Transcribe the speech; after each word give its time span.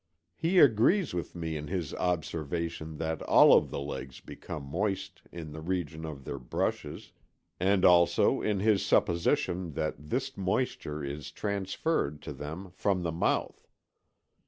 He 0.35 0.57
agrees 0.57 1.13
with 1.13 1.35
me 1.35 1.55
in 1.55 1.67
his 1.67 1.93
observation 1.93 2.97
that 2.97 3.21
all 3.21 3.53
of 3.55 3.69
the 3.69 3.79
legs 3.79 4.19
become 4.19 4.63
moist 4.63 5.21
in 5.31 5.51
the 5.51 5.61
region 5.61 6.05
of 6.05 6.23
their 6.25 6.39
brushes 6.39 7.11
and 7.59 7.85
also 7.85 8.41
in 8.41 8.61
his 8.61 8.83
supposition 8.83 9.73
that 9.73 9.93
this 10.09 10.35
moisture 10.35 11.03
is 11.03 11.29
transferred 11.29 12.19
to 12.23 12.33
them 12.33 12.71
from 12.71 13.03
the 13.03 13.11
mouth. 13.11 13.67